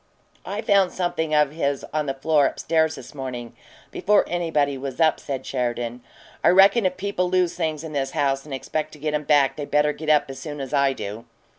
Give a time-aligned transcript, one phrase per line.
[0.47, 3.55] "I found something of his on the floor up stairs this morning,
[3.91, 6.01] before anybody was up," said Sheridan.
[6.43, 9.57] "I reckon if people lose things in this house and expect to get 'em back,
[9.57, 11.25] they better get up as soon as I do."